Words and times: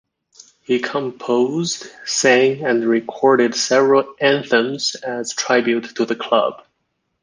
He 0.63 0.79
composed, 0.79 1.85
sang 2.07 2.65
and 2.65 2.83
recorded 2.85 3.53
several 3.53 4.15
anthems 4.19 4.95
as 4.95 5.31
tribute 5.31 5.93
to 5.97 6.05
the 6.05 6.15
club. 6.15 6.63